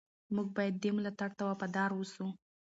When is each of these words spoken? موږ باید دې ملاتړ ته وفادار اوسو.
موږ 0.35 0.47
باید 0.57 0.75
دې 0.83 0.89
ملاتړ 0.97 1.29
ته 1.37 1.43
وفادار 1.49 1.89
اوسو. 1.95 2.25